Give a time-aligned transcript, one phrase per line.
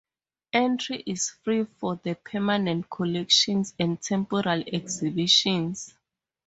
[0.53, 5.93] Entry is free for the permanent collections and temporary exhibitions.